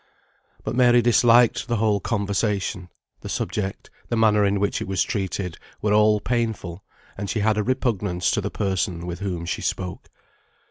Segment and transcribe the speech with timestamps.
[0.63, 5.59] But Mary disliked the whole conversation; the subject, the manner in which it was treated,
[5.79, 6.83] were all painful,
[7.15, 10.09] and she had a repugnance to the person with whom she spoke.